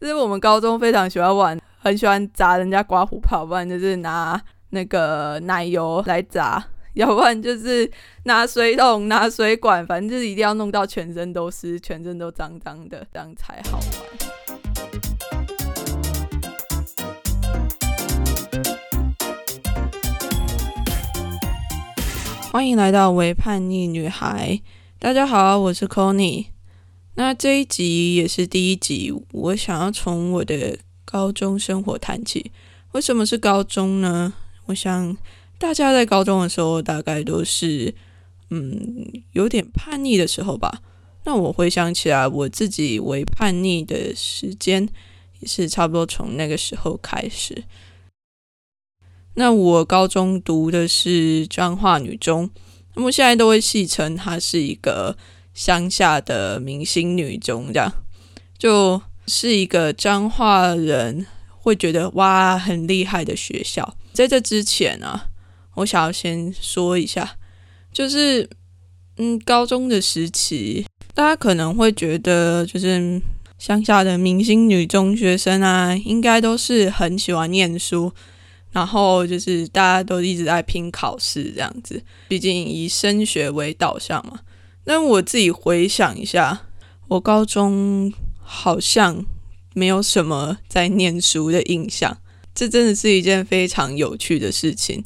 [0.00, 7.90] 就是我们高中非常喜欢玩，很喜欢砸人家刮胡泡，不然就是拿那个奶油来砸，要不然就是
[8.22, 13.86] 拿水桶、拿水管，反正就是一定要弄到全身都湿、全身都脏脏的，这样才好玩。
[22.50, 24.58] 欢迎来到为叛逆女孩，
[24.98, 26.46] 大家好，我是 c o n n y
[27.20, 32.50] 那这一集也是第一集，我想要从我的高中生活谈起。
[32.92, 34.32] 为什么是高中呢？
[34.64, 35.14] 我想
[35.58, 37.94] 大家在高中的时候，大概都是
[38.48, 40.80] 嗯有点叛逆的时候吧。
[41.26, 44.88] 那我回想起来，我自己为叛逆的时间，
[45.40, 47.64] 也是差不多从那个时候开始。
[49.34, 52.48] 那我高中读的是彰化女中，
[52.94, 55.18] 那么现在都会戏称它是一个
[55.54, 57.92] 乡下的明星女中，这样
[58.58, 63.96] 就是一个彰化人会觉得哇很厉害的学校。
[64.12, 65.28] 在这之前啊，
[65.74, 67.36] 我想要先说一下，
[67.92, 68.48] 就是
[69.16, 73.20] 嗯，高中的时期，大家可能会觉得就是
[73.58, 78.12] 乡下的明星女中学生啊，应该都是很喜欢念书。
[78.72, 84.38] 然后就是大家都一直在拼考试这样子，毕竟以升学为导向嘛。
[84.90, 86.62] 但我自己回想一下，
[87.06, 89.24] 我高中好像
[89.72, 92.18] 没有什么在念书的印象，
[92.52, 95.04] 这真的是一件非常有趣的事情。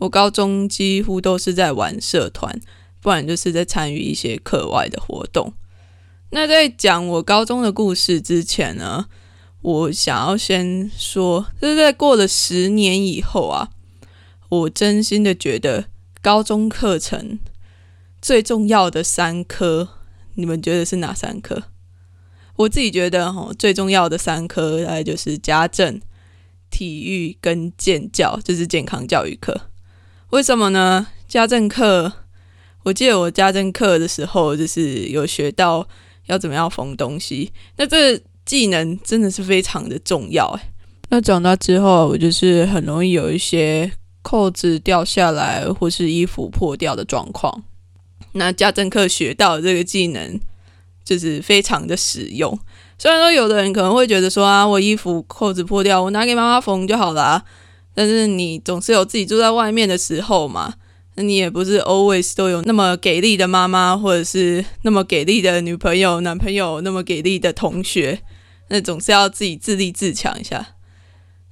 [0.00, 2.60] 我高中几乎都是在玩社团，
[3.00, 5.54] 不然就是在参与一些课外的活动。
[6.32, 9.06] 那在讲我高中的故事之前呢？
[9.62, 13.70] 我想要先说，就是在过了十年以后啊，
[14.50, 15.86] 我真心的觉得
[16.20, 17.38] 高中课程
[18.22, 19.88] 最重要的三科，
[20.34, 21.64] 你们觉得是哪三科？
[22.54, 26.00] 我自己觉得哈，最重要的三科大概就是家政、
[26.70, 29.62] 体育跟健教，就是健康教育课。
[30.30, 31.08] 为什么呢？
[31.26, 32.12] 家政课，
[32.84, 35.88] 我记得我家政课的时候，就是有学到
[36.26, 37.52] 要怎么样缝东西。
[37.76, 40.72] 那这技能真的是非常的重要哎。
[41.08, 43.90] 那长大之后，我就是很容易有一些
[44.22, 47.64] 扣子掉下来或是衣服破掉的状况。
[48.32, 50.40] 那家政课学到这个技能
[51.04, 52.58] 就是非常的实用。
[52.98, 57.44] 虽然说有的人可能会觉得说啊，我衣服扣子破掉，我拿给妈妈缝就好了。
[57.94, 60.74] 但是你总是有自己住在外面的时候嘛，
[61.16, 68.20] 那你也不是 always 都有那么给力的妈妈，或者是那么给力的女朋友、男朋友，那么给力的同学。
[68.68, 70.76] 那总是要自己自立自强一下。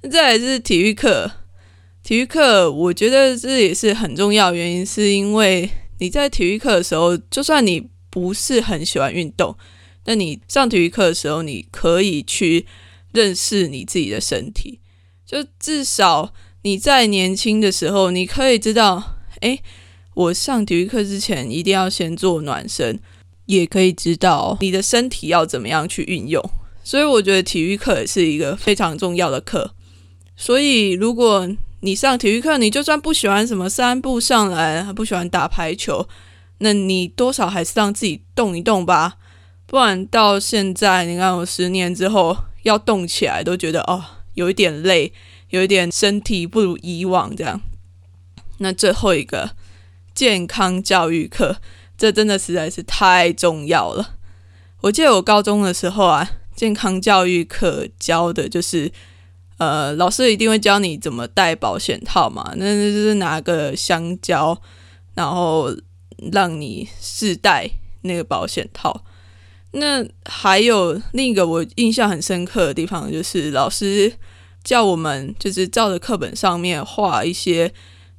[0.01, 1.29] 那再是体育课，
[2.01, 5.69] 体育课我觉得这也是很重要，原因是因为
[6.01, 9.55] 你在体育课的时候，就算你不是很喜欢运动，
[10.05, 12.65] 那你上体育课的时候，你可以去
[13.11, 14.79] 认识你自己的身体。
[15.27, 19.59] 就至少你在年轻的时候，你可以知道，哎，
[20.15, 22.99] 我上体育课之前一定要先做暖身，
[23.45, 26.43] 也可以知道你的身体要怎么样去运用。
[26.83, 29.75] 所以我觉得体育课也是一个非常重要的课。
[30.35, 31.47] 所以如果
[31.81, 36.07] 你上体育课，你就算不喜欢什么三步上来，不喜欢打排球，
[36.59, 39.17] 那你多少还是让自己动一动吧。
[39.65, 44.03] 不然到现在，你看我十年之后要动起来，都觉得哦
[44.35, 45.11] 有一点累，
[45.49, 47.59] 有一点身体不如以往这样。
[48.59, 49.51] 那最后一个
[50.13, 51.57] 健康教育课，
[51.97, 54.15] 这真的实在是太重要了。
[54.81, 56.29] 我记得我高中的时候啊。
[56.53, 58.91] 健康教育课教的就是，
[59.61, 62.51] 呃，老师一定会教你怎么戴保险套嘛。
[62.55, 64.59] 那那就是拿个香蕉，
[65.13, 65.69] 然后
[66.31, 67.69] 让你试戴
[68.01, 69.03] 那个保险套。
[69.73, 74.11] 那还有另一个我印象很深刻的地方，就是老师
[74.63, 77.71] 叫我们就是照着课本上面画一些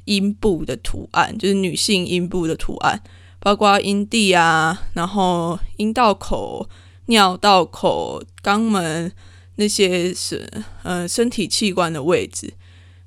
[0.04, 3.02] 阴部的图案，就是女性阴部的图案，
[3.40, 6.68] 包括阴蒂啊，然后阴道口。
[7.06, 9.10] 尿道口、肛门
[9.56, 10.48] 那些是
[10.82, 12.52] 呃身体器官的位置，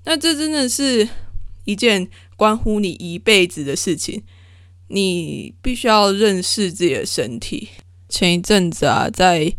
[0.03, 1.07] 那这真的是
[1.63, 2.07] 一件
[2.37, 4.23] 关乎你一辈子的事情。
[4.87, 7.69] 你必须要认识自己的身体。
[8.07, 9.51] 前一阵子啊，在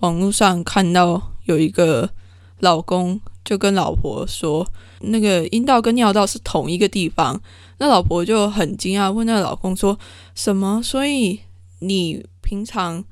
[0.00, 2.10] 网络上看到有一个
[2.58, 4.66] 老公就跟老婆说，
[5.00, 7.40] 那个阴道跟尿道是同一个地方。
[7.78, 9.96] 那老婆就很惊讶，问那老公说
[10.34, 10.82] ：“什么？
[10.82, 11.40] 所以
[11.78, 13.04] 你平常？”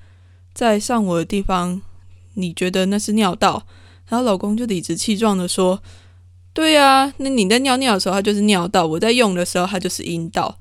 [0.52, 1.80] 在上我的地方，
[2.34, 3.66] 你觉得那是尿道？
[4.08, 5.82] 然后老公就理直气壮的说
[6.52, 10.58] ：“对呀，那你在尿尿的时候，它就是尿道；我在用的时候，它就是阴道。”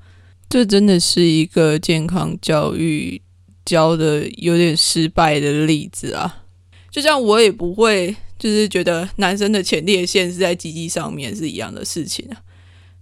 [0.48, 3.22] 这真的是一个健康教育
[3.64, 6.44] 教的有点失败的例子啊！
[6.90, 12.42] 就像我也不会就是觉得男生的前列腺是在鸡鸡上面是一样的事情啊。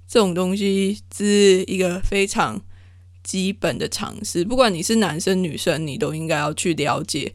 [0.07, 2.61] 这种东西是一个非常
[3.23, 7.35] 基本的常识，不管你是男生女生，你都应该要去了解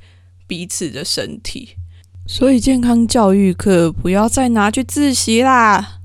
[0.54, 1.70] 彼此的身体。
[2.28, 6.02] 所以健康教育课不要再拿去自习啦。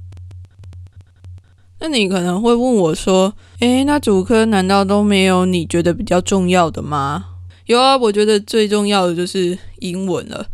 [1.80, 7.26] 那你可能会问我说：“诶，那主科难道都没有你觉得比较重要的吗？”
[7.66, 10.46] 有啊，我觉得最重要的就是英文了。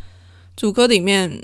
[0.56, 1.40] 主科里面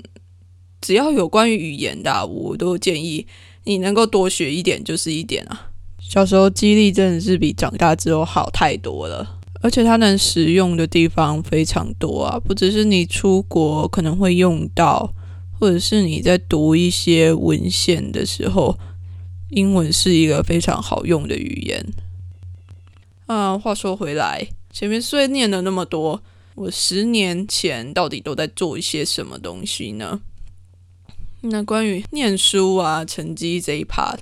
[0.81, 3.25] 只要有关于语言的，我都建议
[3.63, 5.69] 你能够多学一点就是一点啊。
[5.97, 15.13] 小时候激励真的是比长大之后好太多了，而且它能使用的地方非常多啊，不只是你出国可能会用到，
[15.59, 18.77] 或者是你在读一些文献的时候。
[19.53, 21.85] 英文是一个非常好用的语言。
[23.25, 26.23] 啊，话说回来，前面虽念了那么多，
[26.55, 30.21] 我十年前到底都在做一些什么东西呢？
[31.41, 34.19] 那关于念书啊、成绩这一 part，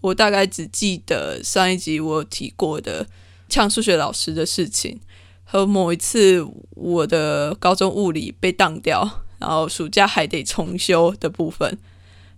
[0.00, 3.08] 我大概只记得上一集我提过的
[3.50, 4.98] 呛数学老师的事情，
[5.44, 11.76] 和某一次我的高中物理被当掉，然后暑假还得重修的部分。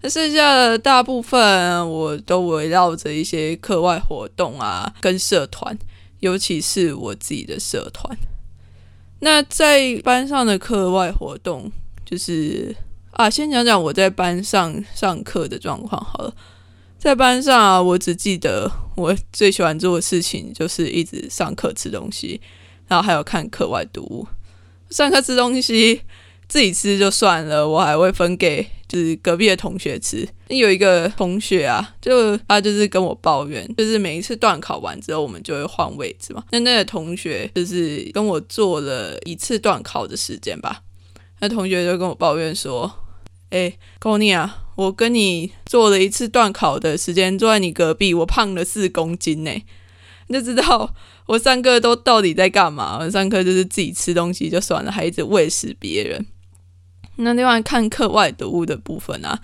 [0.01, 5.79] 那剩下的大部分，我都围绕着一些课外活动啊，跟社团，
[6.19, 8.17] 尤其是我自己的社团。
[9.21, 11.71] 那在班上的课外活动，
[12.05, 12.75] 就是
[13.13, 16.35] 啊，先讲讲我在班上上课的状况好了。
[17.03, 22.41] 在班上，我只记得我最喜欢做的事情就是一直上课吃东西，
[22.87, 24.25] 然后还有看课外读物。
[24.89, 26.03] 上课吃东西。
[26.49, 30.29] 自己吃就算了，我还会分给就是隔壁的同学吃。
[30.49, 36.45] 有一个同学啊，就他就是跟我抱怨，就是每一次段考完之后，我们就会换位置嘛。
[36.51, 40.83] 那那个同学就是跟我做了一次段考的时间吧。
[41.41, 42.93] 那同学就跟我抱怨说
[43.53, 49.51] ：“哎，高尼啊，我跟你做了一次段考的时间，坐在你隔壁，我胖了四公斤呢。
[50.29, 50.95] 你就知道
[51.27, 52.97] 我上课都到底在干嘛？
[52.99, 56.27] 我上课就是自己吃东西就算了，还一直喂食别人。”
[57.17, 59.39] 那另外看课外读物的部分啊，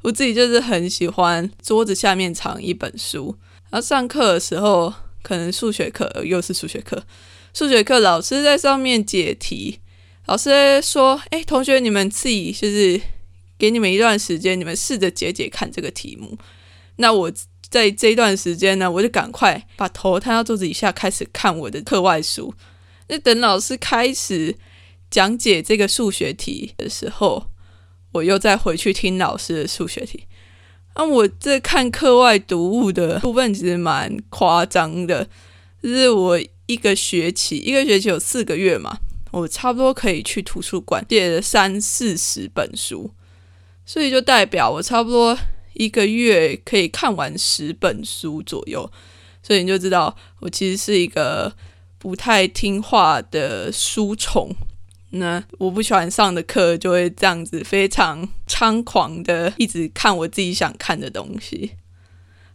[0.00, 3.36] 我自己就是很喜欢桌子下面藏一本书，
[3.68, 4.90] 然后上课的时候，
[5.22, 7.02] 可能数学课又是数学课，
[7.52, 9.80] 数学课老师在上面解题，
[10.24, 12.98] 老师说：“哎，同学，你们自己就是
[13.60, 16.36] 给你们一段时间，你们试着解解看这个题目。”
[16.96, 17.30] 那我
[17.68, 22.52] 在这一段时间呢，我就赶快把头探到桌子底下，开始看我的课外书。
[23.08, 24.56] 那等老师开始。
[25.10, 27.48] 讲解这个数学题的时候，
[28.12, 30.22] 我又再回去听老师的数学题。
[30.94, 35.28] 那我这看课外读物的部分其实蛮夸张的，
[35.82, 38.98] 就是我一个学期，一个学期有四个月嘛，
[39.32, 43.10] 我差不多可以去图书馆借了三四十本书，
[43.92, 45.36] 所以就代表我差不多
[45.72, 48.88] 一个月可以看完十本书左右。
[49.42, 51.52] 所以你就知道，我其实是一个
[51.98, 54.54] 不太听话的书虫。
[55.10, 61.72] 那我不喜欢上的课，就会这样子非常猖狂的一直看我自己想看的东西，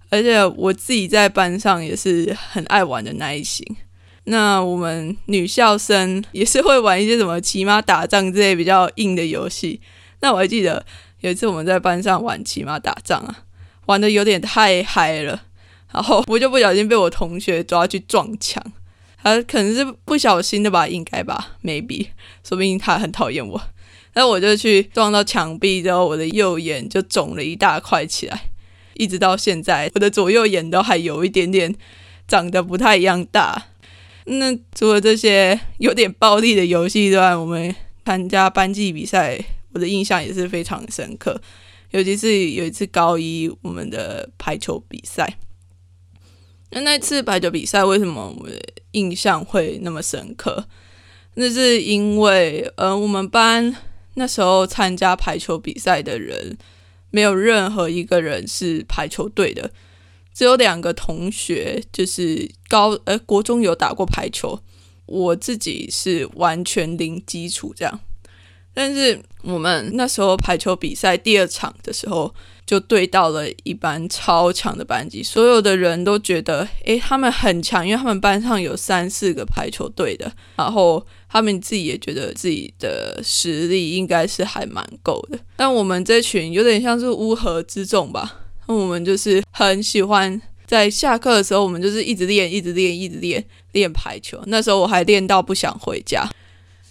[0.08, 3.76] 而且我自己在班上也是很爱玩的那一型。
[4.24, 9.82] 那我们女校生也是会玩一些什么骑马打仗之类比较硬的游戏。
[10.22, 10.84] 那我还记得
[11.26, 13.46] 有一次我们在班上玩骑马打仗啊，
[13.88, 15.42] 玩的有点太嗨了，
[15.92, 18.64] 然后我就不小心被我同学抓去撞墙。
[19.24, 22.10] 他可能是不小心的吧，应该吧，maybe，
[22.48, 23.60] 说不定他很讨厌我。
[24.14, 28.50] 那我就去撞到墙壁之后，我的右眼就肿了一大块起来，
[28.94, 31.74] 一直到现在，我的左右眼都还有一点点
[32.28, 33.66] 长得不太一样大。
[34.26, 37.74] 那除了这些有点暴力的游戏之外，我们
[38.06, 39.44] 参加班级比赛，
[39.76, 41.40] 我的印象也是非常深刻，
[41.92, 45.38] 尤其是有一次高一我们的排球比赛。
[46.72, 48.58] 那那次排球比赛为什么我的
[48.92, 50.66] 印象会那么深刻？
[51.34, 53.76] 那是因为，呃，我们班
[54.14, 56.58] 那时候参加排球比赛的人，
[57.12, 59.70] 没有任何一个人是排球队的，
[60.34, 64.62] 只有两个同学，就是高呃国中有打过排球，
[65.06, 68.00] 我自己是完全零基础这样。
[68.76, 72.32] 但是我们那时候排球比赛第二场的时候。
[72.66, 85.38] 就对到了一班超强的班级，所有的人都觉得，诶，他们很强，因为他们班上有三四个排球队的，然后他们自己也觉得自己的实力应该是还蛮够的。
[85.56, 94.42] 但我们这群有点像是乌合之众吧，那我们就是很喜欢在下课的时候，我们就是一直练，一直练，一直练练排球。
[94.48, 96.28] 那时候我还练到不想回家。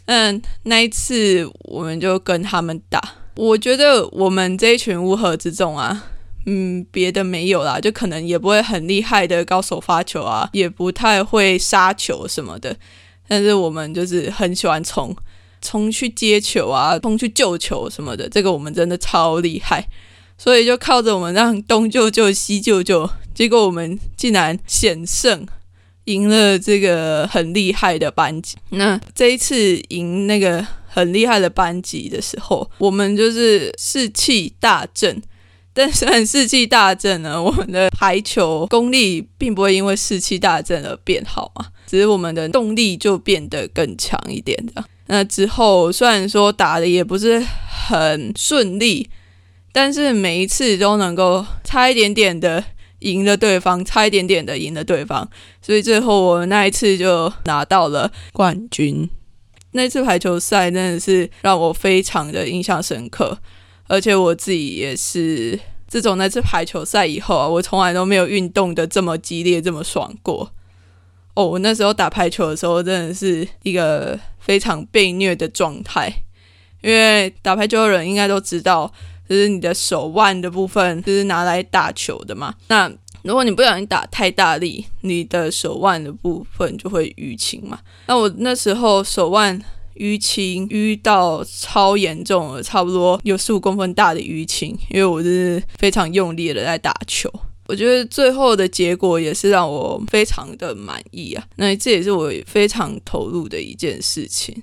[0.07, 3.01] 嗯，那一次我们就跟他们打。
[3.37, 6.05] 我觉得我们这一群乌合之众啊，
[6.47, 12.77] 嗯，别的没有啦，就可能也不会很厉害的高手发球啊，也不太会杀球什么的。
[13.27, 15.17] 但是我们就是很喜欢冲，
[15.63, 19.89] 冲去接球啊，冲去救球什么的，这个我们真的超厉害。
[20.37, 25.47] 所以就靠着我们让东救救西救救，结果我们竟然险胜，
[26.05, 28.57] 赢了这个很厉害的班级。
[28.71, 35.23] 那这一次赢那个很厉害的班级的时候，我们就是士气大振。
[35.73, 44.85] 但虽然士气大振呢，我们的排球功力并不会因为士气大振而变好嘛，只是我们的动力就变得更强一点的。
[45.07, 47.45] 那之后虽然说打的也不是
[47.89, 49.09] 很顺利。
[49.77, 52.63] 但是每一次都能够差一点点的
[53.05, 55.29] 赢了对方，差一点点的赢了对方，
[55.61, 59.09] 所以最后我那一次就拿到了冠军。
[59.73, 63.39] 那次排球赛真的是让我非常的印象深刻，
[63.89, 70.51] 而且我自己也是自从那次排球赛以后啊，我从来都没有运动的这么激烈、这么爽过。
[71.35, 76.11] 哦，我那时候打排球的时候真的是一个非常被虐的状态，
[76.81, 78.91] 因为打排球的人应该都知道。
[79.29, 82.55] 就是你的手腕的部分，就是拿来打球的嘛。
[82.69, 87.81] 那如果你不小心打太大力，你的手腕的部分就会淤青嘛。
[88.07, 89.59] 那我那时候手腕
[89.97, 97.33] 淤青淤到超严重了，差不多有十五公分大的淤青，因为我是非常用力的在打球。
[97.67, 101.43] 我觉得最后的结果也是让我非常的满意啊。
[101.57, 104.63] 那这也是我非常投入的一件事情，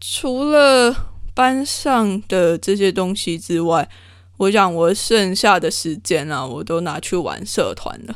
[0.00, 1.10] 除了。
[1.34, 3.88] 班上的这些东西之外，
[4.36, 8.14] 我想我剩下的时间啊，我都拿去玩社团了。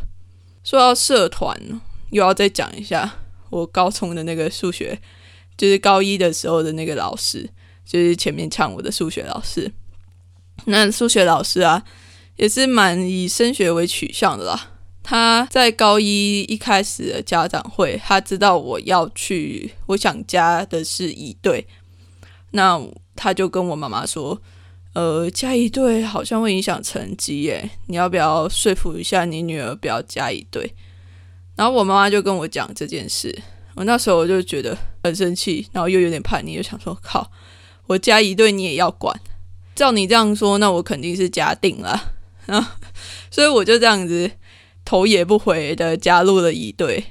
[0.64, 1.60] 说到社团，
[2.10, 3.18] 又要再讲一下
[3.50, 5.00] 我高中的那个数学，
[5.56, 7.48] 就是高一的时候的那个老师，
[7.84, 9.72] 就是前面唱我的数学老师。
[10.66, 11.82] 那数学老师啊，
[12.36, 14.72] 也是蛮以升学为取向的啦。
[15.02, 21.66] 他在高一一开始的家长会，他知道我要去，我想加的是一对，
[22.52, 22.80] 那。
[23.20, 24.40] 他就跟我妈妈说
[24.94, 30.72] ：“呃，加一对好像会影响成绩耶，你要不要说服一下你女儿不要加一对？”
[31.58, 33.36] 然后我妈妈就跟我讲这件事，
[33.74, 37.28] 我那时候我就觉得很生气，然后又有点叛逆，就想说：“靠，
[37.88, 39.20] 我加一对你也要管？
[39.74, 42.12] 照你这样说，那我肯定是加定了。”
[42.46, 42.78] 啊，
[43.32, 44.30] 所以我就这样子
[44.84, 47.02] 头也不回的加入了一对，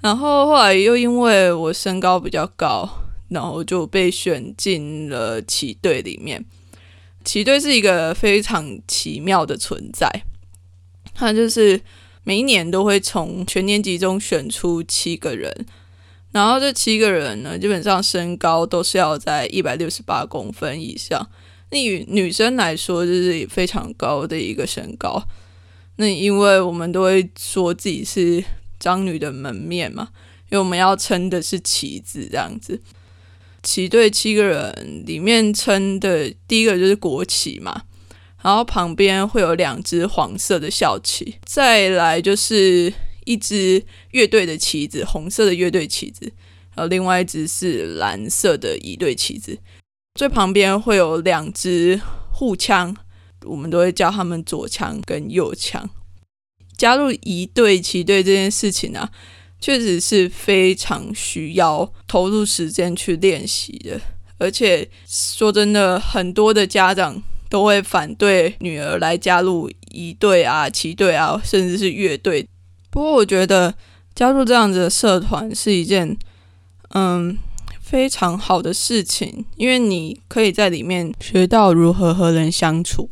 [0.00, 3.02] 然后后来又因为我身高比较高。
[3.28, 6.44] 然后就被选进了旗队里面。
[7.24, 10.08] 旗队是一个非常奇妙的存在，
[11.12, 11.80] 它就是
[12.22, 15.66] 每一年都会从全年级中选出七个人，
[16.30, 21.28] 然后这七个人呢，基本上身高都是要在一百六十八公分以上。
[21.70, 25.20] 那与女生来说，就是非常高的一个身高。
[25.96, 28.44] 那因为我们都会说自己是
[28.78, 30.10] 张女的门面嘛，
[30.50, 32.80] 因为我们要撑的是旗子这样子。
[33.66, 37.82] 旗队七个人里面撑的第一个就是国旗嘛，
[38.44, 42.92] 然后旁边会有两只黄色的校旗，再来就是
[43.24, 46.32] 一支乐队的旗子，红色的乐队旗子，
[46.76, 49.58] 然后另外一只是蓝色的一队旗子，
[50.14, 52.96] 最旁边会有两支护枪，
[53.44, 55.90] 我们都会叫他们左枪跟右枪。
[56.76, 59.10] 加入一队旗队这件事情呢？
[59.66, 64.00] 确实是非常需要投入时间去练习的，
[64.38, 67.20] 而且说真的，很多的家长
[67.50, 72.46] 都会反对女儿来加入一队啊、旗队啊，甚至是乐队。
[72.90, 73.74] 不过，我觉得
[74.14, 76.16] 加入这样子的社团是一件
[76.90, 77.36] 嗯
[77.80, 83.10] 非常好的事情，因为你可以在里面学到如何和人相处。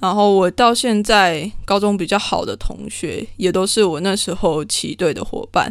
[0.00, 5.70] 然后我到现在高中比较好的同学，也都是我那时候骑队的伙伴。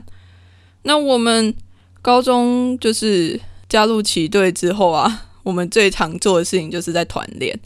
[0.84, 1.52] 那我们
[2.04, 7.60] 高中就是加入骑队之后啊， 我们最常做的事情就是在团练。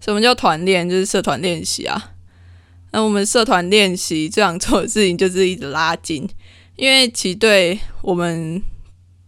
[0.00, 0.88] 什么叫团练？
[0.88, 2.12] 就是社团练习啊。
[2.92, 6.26] 那我们社团练习最常做的事情就是一直拉筋，
[6.76, 8.62] 因为骑队我们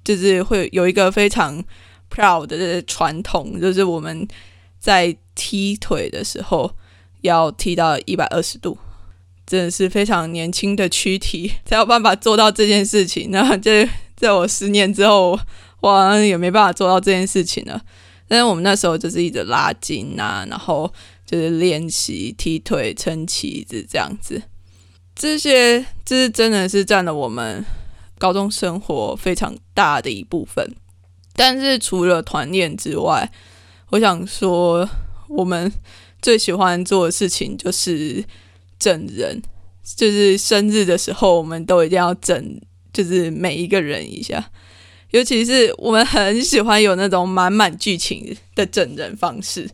[0.03, 1.63] 就是会有一个非常
[2.11, 4.27] proud 的传统，就是我们
[4.79, 5.15] 在。
[5.39, 6.69] 踢腿的时候
[7.21, 8.77] 要踢到一百二十度，
[9.47, 13.31] 真的是非常年轻的躯体才有办法做到这件事情。
[13.31, 15.39] 那这在我十年之后，
[15.81, 17.81] 我好像也没办法做到这件事情了。
[18.27, 20.93] 但是我们那时候就是一直拉筋啊，然后
[21.25, 24.43] 就是练习踢腿、撑旗子这样子。
[25.15, 27.65] 这些这是真的是占了我们
[28.19, 30.75] 高中生活非常大的一部分。
[31.35, 33.31] 但是除了团练之外，
[33.91, 34.87] 我想说，
[35.29, 35.73] 我们
[36.21, 38.25] 最喜欢做的事情就是
[38.79, 39.41] 整人，
[39.97, 42.61] 就是生日的时候，我们都一定要整，
[42.93, 44.51] 就是每一个人一下。
[45.11, 49.71] 尤其是我们很喜欢有那种满满剧情的整人方式。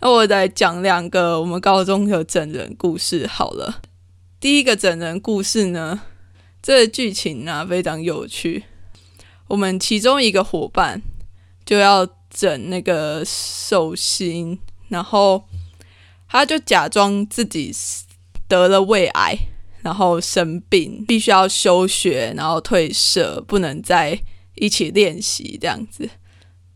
[0.00, 3.80] 那我来讲两个我们高中的整人故事好了。
[4.40, 6.00] 第一个整人故事呢，
[6.60, 8.64] 这个剧情呢非常有趣。
[9.46, 11.00] 我们其中一个伙伴
[11.64, 14.58] 就要整那个寿星，
[14.94, 15.44] 然后
[16.28, 17.74] 他就假装自己
[18.48, 19.36] 得了胃癌，
[19.82, 24.18] 然后生病，必须要休学，然后退社，不能再。
[24.56, 26.08] 一起练习这样子，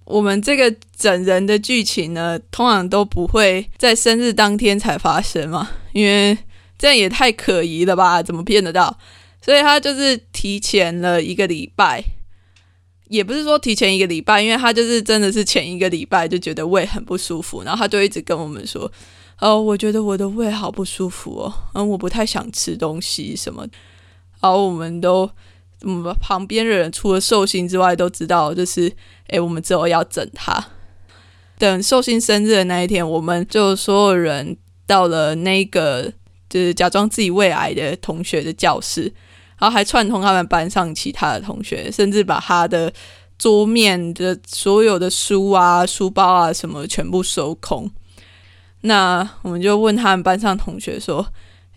[0.05, 6.37] 我们这个整人的剧情呢，通常都不会在生日当天才发生嘛，因为
[6.77, 8.21] 这样也太可疑了吧？
[8.21, 8.99] 怎么骗得到？
[9.41, 12.03] 所以他就是提前了一个礼拜，
[13.09, 18.91] 也不是说提前一个礼拜，因为他就是真的是前一个礼拜就觉得胃很不舒服，然后他就一直跟我们说
[19.41, 23.67] ：“哦，我觉得我的胃好不舒服哦，嗯，我不太想吃东西什么。”
[24.41, 25.31] 然后我们都。
[25.83, 28.93] 嗯，旁边的人除了寿星之外，都知道，就是
[29.29, 30.61] 诶，我们之后要整他。
[31.57, 34.57] 等寿星生日的那一天，我们就所有人
[34.89, 36.13] 到了那个
[36.51, 39.15] 就是假装自己胃癌的同学的教室，
[39.59, 42.93] 然后还串通他们班上其他的同学，甚至把他的
[43.39, 47.91] 桌面的所有的书啊、书包啊什么全部收空。
[48.83, 51.27] 那我们就问他们班上同学说。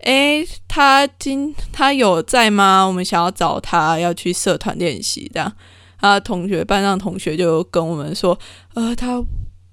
[0.03, 2.83] 哎，他今他有在吗？
[2.83, 5.53] 我们想要找他，要去社团练习这样。
[5.99, 8.35] 他同学班上同学就跟我们说，
[8.73, 9.21] 呃，他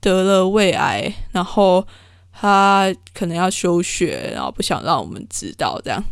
[0.02, 1.82] 得了胃癌，然后
[2.30, 6.04] 他可能要休学，然后不想让我们知道这样。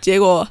[0.00, 0.44] 结果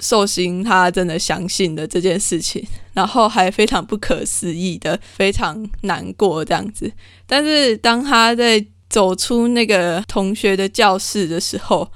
[0.00, 6.90] 寿星他真的相信了这件事情， 然后还非常不可思议的非常难过这样子。
[7.26, 11.90] 但是当他在走出那个同学的教室的时候，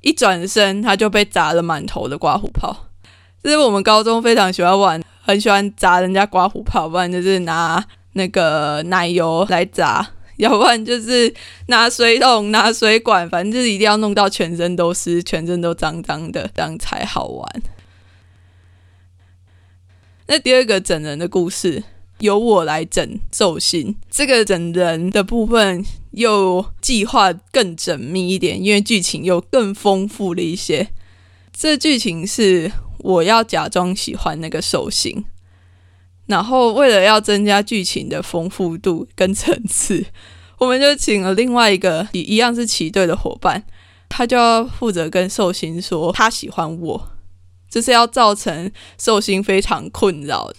[0.00, 2.88] 一转身，他就被砸了满头的刮胡泡。
[3.42, 10.06] 这是我们高中非常喜欢玩，很喜欢砸人家刮胡泡，不然就是拿那个奶油来砸，
[10.42, 11.32] 要不然就是
[11.66, 17.62] 拿水桶、拿水管，反正就是一定要弄到全身都湿，全身都脏脏的，这样才好玩。
[20.26, 21.84] 那第二个整人的故事。
[22.20, 30.88] 由我来整寿星，这个整人的部分又计划更缜密一点，因为剧情又更丰富了一些。
[31.50, 35.24] 这剧情是我要假装喜欢那个寿星，
[36.30, 40.06] 然后为了要增加剧情的丰富度跟层次，
[40.58, 43.64] 我们就请了另外一个一样是骑队的伙伴，
[44.08, 47.08] 他就要负责跟寿星说他喜欢我，
[47.68, 50.52] 这是要造成寿星非常困扰。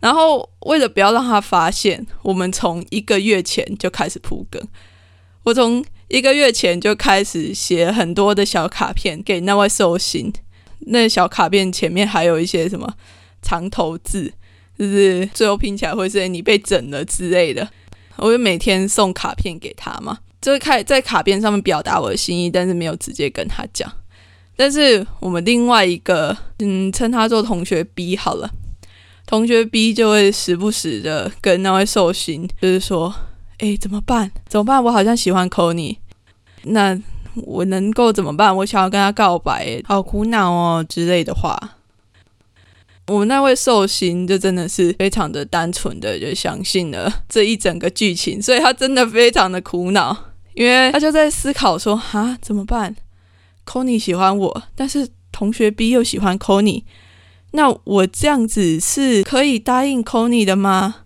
[0.00, 4.62] 然后，为了不要让他发现，我们从一个月前就开始铺梗。
[5.42, 10.32] 我从一个月前就开始写很多的小卡片给那位寿星，
[10.86, 12.94] 那小卡片前面还有一些什么
[13.42, 14.32] 长头字，
[14.78, 17.68] 就是最后拼起来会是“你被整了”之类的。
[18.16, 23.90] 我就每天送卡片给他嘛，就是开在卡片上面表达我的心意，但是没有直接跟他讲。
[24.56, 28.50] 但是我们另外一个，嗯，称他做同学 B 好了。
[29.24, 33.14] 同学 B 就会时不时的跟那位寿星，就是说
[33.58, 34.32] ：“哎，怎么办？
[34.48, 34.82] 怎么办？
[34.82, 35.98] 我好像喜欢 c o n y
[36.62, 37.00] 那
[37.36, 38.56] 我能够怎么办？
[38.56, 41.56] 我想要跟他告白，好苦恼哦之类的话。”
[43.08, 50.16] 我们那位寿星就真的是非常的单纯的就相信了这一整个剧情，所以他真的非常的苦恼，
[50.54, 52.94] 因为他就在思考说：“啊，怎么办
[53.66, 56.84] ？C o n y 喜欢我，但是同学 B 又喜欢 c o n y
[57.52, 60.96] 那我这样子是可以答应 c o n y 的吗？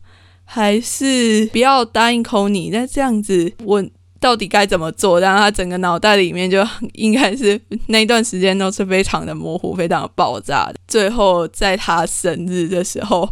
[0.44, 3.84] 还是不要答应 c o n y 那这样子我
[4.22, 5.20] 到底该怎么做？
[5.20, 10.76] 让他整个脑袋里面就应该是 那段时间都是非常的模糊、非常的爆炸的。
[10.86, 13.28] 最后在他生日的时候，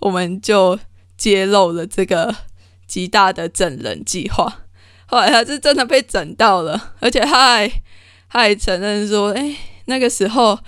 [0.00, 0.78] 我们就
[1.16, 2.32] 揭露了这个
[2.86, 4.60] 极大的整人计划。
[5.06, 7.68] 后来他是真的被整到了，而且他还
[8.30, 10.58] 他还承认说：“哎，那个时候。”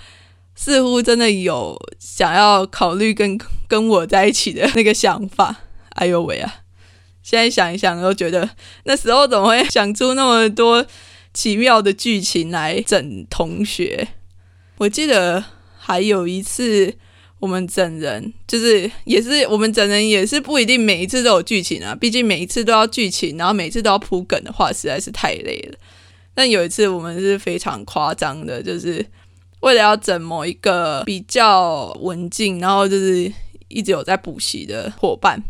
[0.59, 3.37] 似乎真的有想要考虑跟
[3.67, 5.55] 跟我在一起的那个想法。
[5.89, 6.51] 哎呦喂啊！
[7.29, 8.49] 现在想一想都觉得
[8.85, 10.85] 那时候怎么会想出那么多
[11.33, 14.07] 奇妙的剧情来整同学？
[14.77, 15.43] 我记得
[15.77, 16.95] 还有一次
[17.41, 21.93] 我们整人，就是也是我们整人也是不一定每一次都有剧情啊。
[21.93, 25.77] 毕竟每一次都要剧情，然后每次都要铺梗的话，实在是太累了。
[26.33, 29.05] 但有一次我们是非常夸张的，就是。
[29.61, 33.29] 为了要整某一个比较文静，然后就是
[33.69, 35.43] 一直有在补习的伙伴，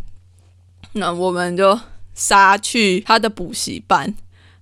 [0.97, 1.79] 那我们就
[2.13, 4.13] 杀去他的补习班，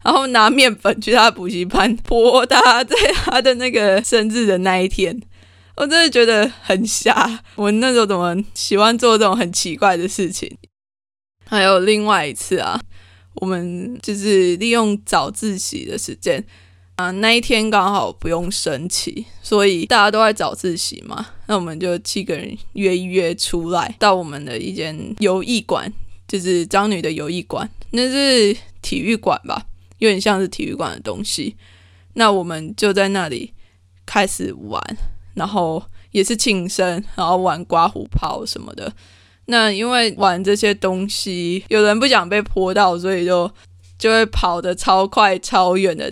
[0.04, 5.22] 然后拿面粉去他的补习班泼他，在他的那个生日的那一天，
[5.76, 7.44] 我真的觉得很瞎。
[7.56, 10.58] 我那时候怎么喜欢做这种很奇怪的事情？
[11.48, 12.80] 还有另外一次啊，
[13.36, 16.44] 我们就是利用早自习的时间。
[16.96, 21.28] 啊，那一天刚好不用升旗，所以大家都在早自习嘛。
[21.46, 25.92] 那我们就七个人约一约出来，到我们的一间游艺馆，
[26.28, 29.66] 就是张女的游艺馆，那是体育馆吧，
[30.00, 31.56] 有点像是体育馆的东西。
[32.14, 33.54] 那我们就在那里
[34.06, 34.82] 开始玩，
[35.34, 38.92] 然后也是庆生，然后玩刮胡泡什么的。
[39.48, 43.52] 那因为玩这些东西，有人不想被泼到，所以就
[44.00, 46.12] 就会跑得超快、超远的。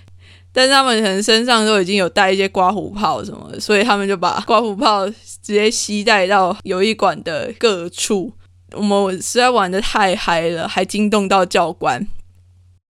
[0.52, 8.32] 但是他们可能身上都已经有带一些刮胡泡什么的，所以他们就把刮胡泡直接吸带到游艺馆的各处。
[8.76, 12.06] 我们实在玩的太嗨了，还惊动到教官。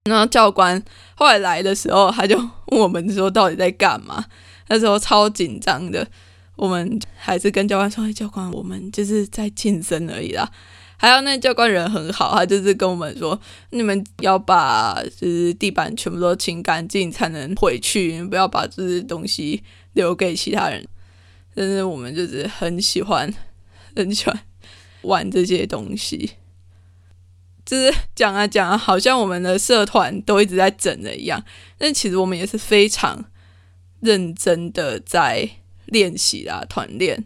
[0.04, 0.82] 然后教官
[1.14, 4.24] 后来来的时候，他就问我们说到底在干嘛？
[4.68, 6.06] 那时候超紧张的，
[6.56, 10.50] 我们还是跟教官说：“哎教官，我们就是在庆生而已啦。”
[10.96, 13.38] 还有那教官人很好，他就是跟我们说，
[13.70, 19.62] 你们要把就是地板全部都清干净才能回去，不要把这些东西
[19.94, 20.86] 留给其他人。
[21.54, 23.32] 但是我们就是很喜欢
[23.94, 24.38] 很喜欢
[25.04, 26.32] 玩这些东西，
[27.64, 31.42] 就是讲啊讲啊，好像我们的社团都一直在整的一样。
[31.78, 33.24] 但其实我们也是非常
[34.00, 35.48] 认真的在
[35.86, 37.24] 练习啦，团练。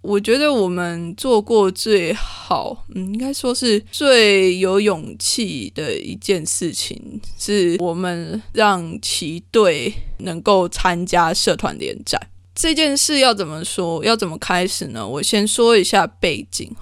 [0.00, 12.28] 我觉得我们做过最好，嗯，应该说是最有勇气的一件事情，是我们让旗队能够参加社团联战。
[12.54, 14.04] 这件事要怎么说？
[14.04, 15.06] 要怎么开始呢？
[15.06, 16.74] 我先说一下背景。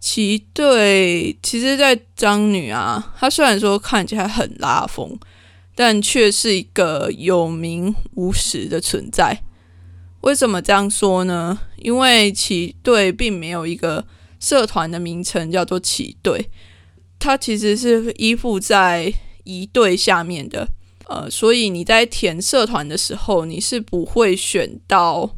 [0.00, 5.18] 骑队其实，在张女啊，她虽然说看起来很拉风，
[5.74, 9.42] 但却是一个有名无实的存在。
[10.22, 11.58] 为什么这样说呢？
[11.76, 14.04] 因为骑队并没有一个
[14.40, 16.50] 社团的名称叫做骑队，
[17.18, 19.12] 它其实是依附在
[19.44, 20.68] 一队下面的。
[21.06, 25.36] 呃，所以你在填社团的时候，你是不会选到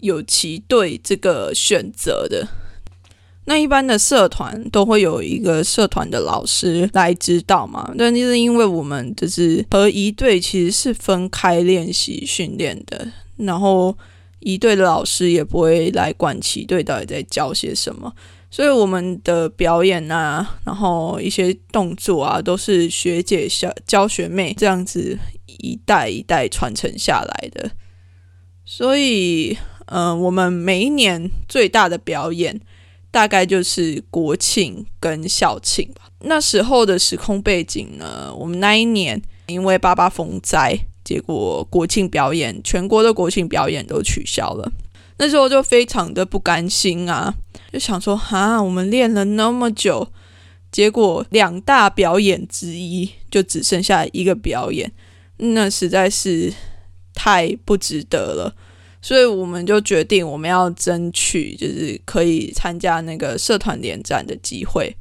[0.00, 2.46] 有骑队这个选择的。
[3.46, 13.06] 那一般的社团都会有一个社团的老师来指导嘛，但就是因为我们就是和一队其实是分开练习训练的。
[13.36, 13.96] 然后
[14.40, 18.10] 一队的老师也不会来管旗队到底在教些什么，
[18.50, 27.70] 所以我们的表演啊，然后一些动作啊，都是学姐教教学妹这样子一代一代传承下来的。
[28.64, 32.58] 所以，嗯，我们每一年最大的表演
[33.14, 36.10] 大概就是国庆跟校庆吧。
[36.22, 40.76] 那时候的时空背景呢，我们那一年因为八八风灾。
[41.04, 44.72] 结果国庆表演，全国的国庆表演都取消了。
[45.18, 47.32] 那时候就非常的不甘心啊，
[47.72, 50.08] 就想说：哈，我们练了那么久，
[50.72, 54.90] 结果两大表演之一就只剩下一个表演，
[55.36, 56.52] 那实在是
[57.14, 58.56] 太不值得了。
[59.04, 64.96] 所以我们就决定，我们要争取就是可以参加那个社团联展的机会。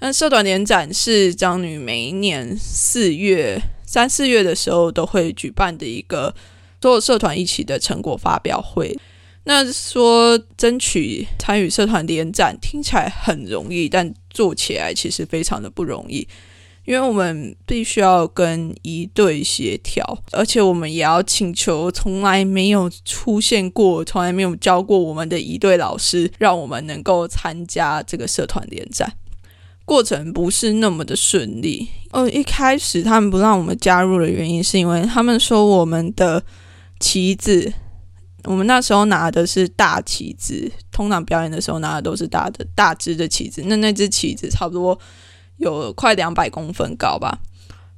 [0.00, 3.62] 那社团联展是张女每一年四月。
[3.86, 6.34] 三四月的时候都会举办的一个
[6.80, 8.98] 所有社团一起的成果发表会。
[9.44, 16.26] 那说争取参与社团联展听起来很容易，但做起来其实非常的不容易，
[16.84, 29.12] 因为我们必须要跟一队协调，而且我们也要请求从来没有出现过、从来没有教过我们的一队老师，让我们能够参加这个社团联展。
[29.84, 31.88] 过程不是那么的顺利。
[32.10, 36.42] 哦，一开始他们不让我们加入的原因，是因为他们说我们的
[37.00, 37.72] 旗子，
[38.44, 43.62] 我们那时候拿的是大旗子，通常表演的时候拿的都是大的、大只的旗子。
[43.66, 44.98] 那那只旗子差不多
[45.58, 47.38] 有快两百公分高吧。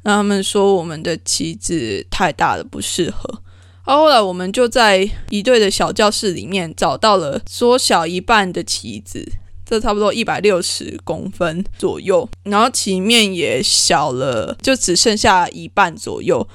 [0.02, 3.42] 那他们说我们的旗子太大了，不适合。
[3.82, 9.26] 后来我们就在一队的小教室里面找到了缩小一半的旗子。
[9.66, 16.46] 这差不多一百六十公分左右，然后旗面也小了，就只剩下一半左右。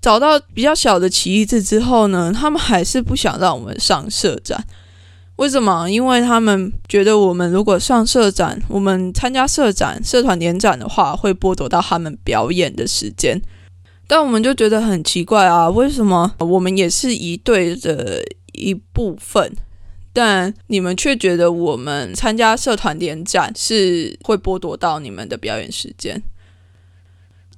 [0.00, 4.64] 找到比较小的旗子之后呢，他们还是不想让我们上社展。
[5.36, 5.88] 为什么？
[5.88, 13.40] 因为他们觉得我们如果上社展，我们参加社展、社团联展的话，会剥夺到他们表演的时间。
[14.06, 19.50] 但我们就觉得很奇怪啊，为什么我们也是一队的一部分？
[20.12, 26.22] 但你们却觉得我们参加社团联展是会剥夺到你们的表演时间。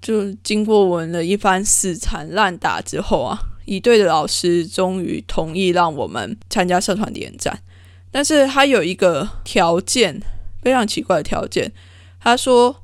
[0.01, 7.63] 就经过我们的一番死缠烂打之后啊，一队的老师终于同意让我们参加社团联战，
[8.11, 10.21] 但是他有一个条件，
[10.63, 11.73] 非常奇怪的条件，
[12.21, 12.81] 他说。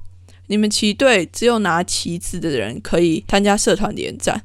[0.47, 4.45] 你们旗队只有拿旗子的人可以参加社团联战，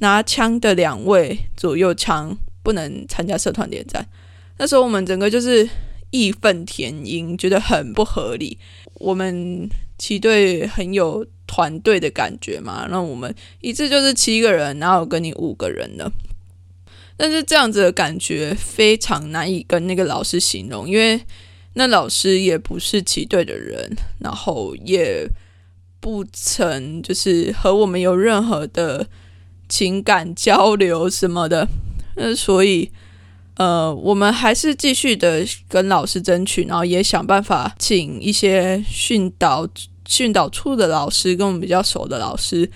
[0.00, 4.06] 拿枪的两位左右枪不能参加社团联战。
[4.58, 5.66] 那时候我们整个就是
[6.10, 8.58] 义愤填膺，觉得很不合理。
[8.96, 16.08] 我们旗队很有团队的感觉嘛，那我们一次就是七个人，然后跟你五个人的？
[17.16, 21.20] 但是这样子的感觉非常难以跟那个老师形容，因为。
[21.74, 25.28] 那老师也不是旗队的人，然后也
[26.00, 29.06] 不曾就是和我们有任何的
[29.68, 31.68] 情感交流什么的，
[32.16, 32.90] 那所以
[33.58, 39.68] 呃，我们还是继续的跟老师争取，然后也想办法请一些训导
[40.08, 42.68] 训导处的老师跟我们比较熟的老师，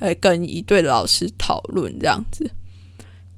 [0.00, 2.50] 来跟一队老师讨论这样子，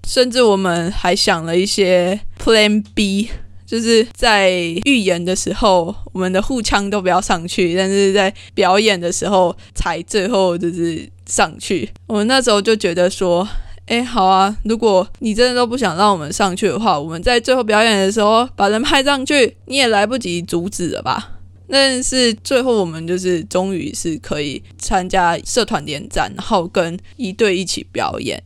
[0.07, 3.29] 甚至我们还想了一些 Plan B。
[3.67, 4.51] 就是在
[4.85, 11.89] 预演的时候，我们的护枪都不要上去，但是在表演的时候才最后就是上去。
[12.09, 13.49] 我们那时候就觉得说，
[13.87, 21.39] 哎，好啊，如果你真的都不想让我们上去的话，我们在最后表演的时候把人派上去，你也来不及阻止了吧？
[21.71, 28.43] 但是最后我们就是终于是可以参加社团联展，然后跟一队一起表演。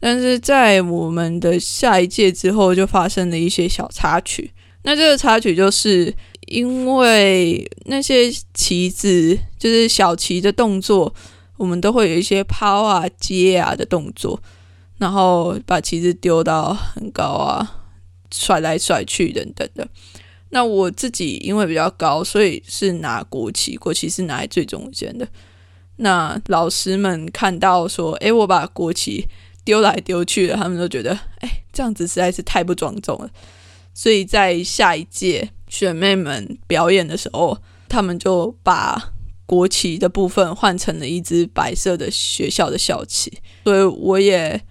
[0.00, 4.52] 但是在我们的下一届之后，就发生了一些小插曲。
[4.82, 6.14] 那这个插曲就是
[6.46, 11.14] 因为那些旗子，就是小旗的动作，
[11.56, 14.40] 我们都会有一些抛啊、接啊的动作，
[14.98, 17.84] 然后把旗子丢到很高啊，
[18.30, 19.88] 甩来甩去等等的。
[20.50, 25.26] 那我自己因为比较高，所以是拿国旗，国旗是拿在最中间的。
[25.96, 29.26] 那老师们看到说：“诶，我把国旗。”
[29.66, 33.28] 丢来丢去的，他们都觉得，哎，这样子实在是太不庄重了。
[33.92, 39.10] 所以在下一届学妹们表演的时候，他们就把
[39.44, 43.40] 国旗的部分换成了一只白色的学校的校旗。
[43.64, 44.62] 所以我也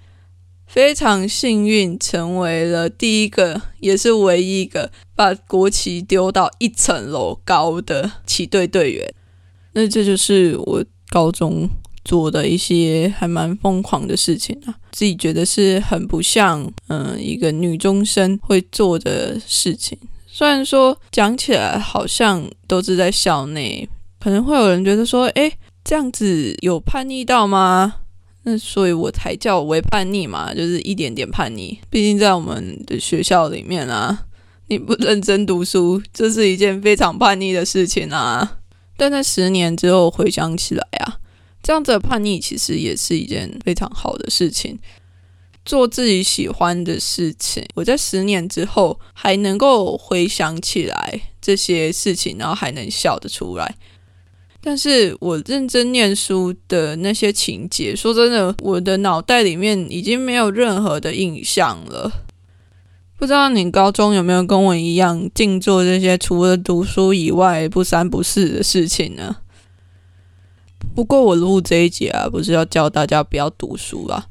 [0.75, 9.13] 非常幸运，成为了第一个，也是唯一一个把国旗丢到一层楼高的旗队队员。
[9.71, 11.69] 那这就是我高中。
[12.03, 19.97] 做的一些还蛮疯狂的事情啊，自己觉得是很不像嗯一个女中生会做的事情。
[20.27, 25.51] 虽然说讲起来好像都是在校内，可能会有人觉得说，哎，
[25.83, 27.95] 这样子有叛逆到吗？
[28.45, 31.79] 那所以我才叫为叛逆嘛，就是一点点叛逆。
[31.89, 34.25] 毕竟在我们的学校里面啊，
[34.67, 38.59] 你不认真读书，这是一件非常叛逆的事情啊。
[38.95, 41.19] 但在十年之后回想起来啊。
[41.63, 44.77] 这样子的叛逆其实也是一件非常好的事情，
[45.65, 47.65] 做自己喜欢的事情。
[47.73, 53.75] 我在十年之后还能够回想起来这些事情，然后还能笑得出来。
[54.67, 62.11] 但是我认真念书的那些情节，说真的，我的脑袋里面已经没有任何的印象了。
[63.15, 69.35] 不知道你高中有没有跟我一样，净做这些除了读书以外不三不四的事情呢？
[70.95, 74.25] 不过我录这一节啊，不是要教大家不要读书啦。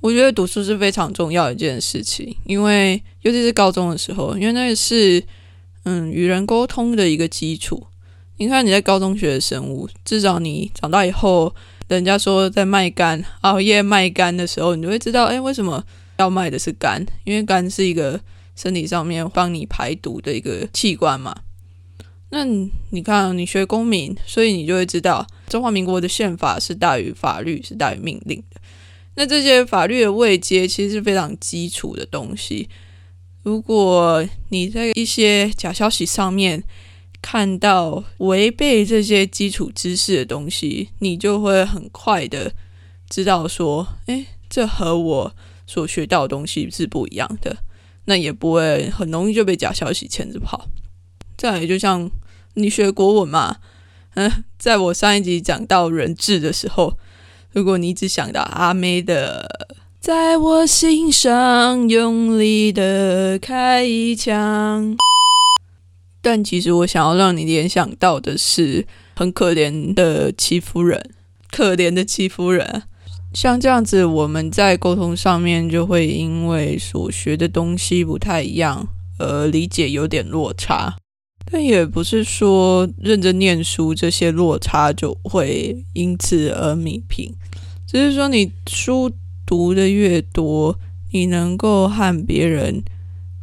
[0.00, 5.24] 我觉得读书是非常重要一件事情，因为尤其是高中的时候，因为那是
[5.82, 7.88] 嗯与人沟通的一个基础。
[8.42, 11.54] 你看你在高中学的生物，至少你长大以后，
[11.86, 15.84] 人家说在卖肝、熬夜卖肝的时候，你就会知道，哎，为什么
[16.18, 17.06] 要卖的是肝？
[17.22, 18.20] 因为肝是一个
[18.56, 21.32] 身体上面帮你排毒的一个器官嘛。
[22.30, 22.44] 那
[22.90, 28.60] 你看，你学公民，所以你就会知道中华民国的宪法是大于法律，是大于命令的。
[29.14, 32.68] 那这些法律的位阶其实是非常基础的东西。
[33.44, 36.64] 如果你在一些假消息上面
[37.22, 42.52] 看到违背这些基础知识的东西，你就会很快的
[43.08, 45.34] 知道说，诶，这和我
[45.66, 47.56] 所学到的东西是不一样的。
[48.04, 50.68] 那也不会很容易就被假消息牵着跑。
[51.38, 52.10] 再来，就像。
[52.54, 53.56] 你学国文嘛？
[54.12, 56.98] 嗯， 在我上一集讲到人质的时候，
[57.52, 64.94] 如果你只想到阿妹的“在我心上用力的开一枪”，
[66.22, 71.10] 但其实我想要让你联想到的是很可怜的戚夫人，
[71.50, 72.84] 可怜的戚夫人。
[73.34, 78.86] 像这样子，我们在沟通上面就会因为所学的东西不太一样，
[79.18, 80.96] 而理解有点落差。
[81.50, 87.34] 但也不是说认真念书这些落差就会因此而弥平，
[87.86, 89.10] 只是说你书
[89.44, 90.78] 读的越多，
[91.10, 92.82] 你能够和别人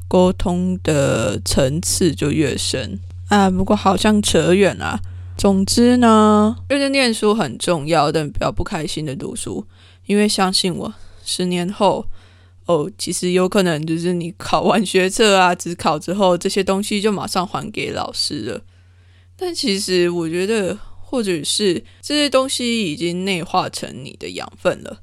[0.09, 3.49] 沟通的层次就越深啊。
[3.49, 4.99] 不过好像扯远了。
[5.37, 9.65] 总之呢，认真念书很重要，但不要不开心的读书，
[10.05, 10.93] 因为相信我，
[11.23, 12.07] 十年后。
[12.65, 18.61] 哦，其实有可能就是你考完学测啊，只考之后这些东西就马上还给老师了。
[19.35, 24.99] 但其实我觉得，或者是这些东西已经内化成你的养分了。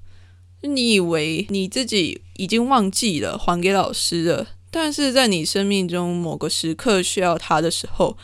[0.62, 8.16] 你以为你自己已经忘记了还给老师了，但是在你生命中某个时刻需要它的时候，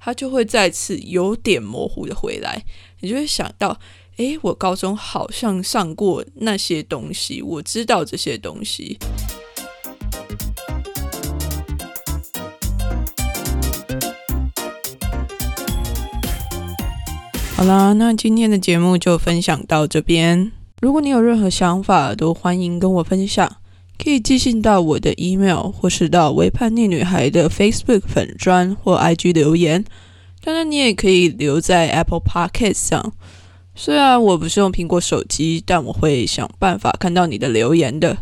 [0.00, 2.64] 它就会再次有点模糊的回来，
[3.00, 3.78] 你就会想到。
[4.16, 8.98] 诶，我高中好像上过那些东西，我知道这些东西。
[17.54, 20.50] 好啦，那今天的节目就分享到这边。
[20.80, 23.58] 如果你有任何想法，都欢迎跟我分享，
[24.02, 29.84] 可以寄信到我的 email，或是到微叛逆女孩的 Facebook 粉专或 IG 留言。
[30.42, 33.12] 当然，你也可以留在 Apple Podcast 上。
[33.74, 38.18] 虽然我不是用苹果手机，但我会想办法看到你的留言的。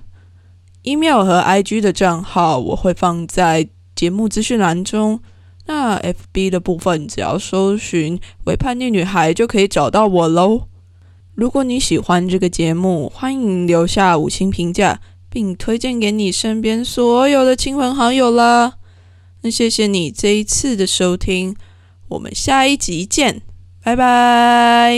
[0.83, 5.21] email 和 IG 的账号我会放在节目资讯栏中。
[5.67, 10.69] 那 FB 的部分，只要搜寻“微叛逆女孩”就可以找到我喽。
[11.35, 15.01] 如果你喜欢这个节目，欢迎留下五星评价，
[15.37, 18.79] 并推荐给你身边所有的亲朋好友啦。
[19.42, 21.55] 那谢谢你这一次的收听，
[22.09, 23.42] 我们下一集见，
[23.85, 24.94] 拜拜。